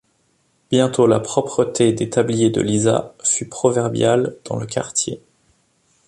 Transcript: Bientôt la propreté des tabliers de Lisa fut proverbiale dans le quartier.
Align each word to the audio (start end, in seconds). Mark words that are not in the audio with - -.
Bientôt 0.71 1.05
la 1.05 1.19
propreté 1.19 1.93
des 1.93 2.09
tabliers 2.09 2.49
de 2.49 2.59
Lisa 2.59 3.13
fut 3.23 3.47
proverbiale 3.47 4.35
dans 4.45 4.55
le 4.55 4.65
quartier. 4.65 5.21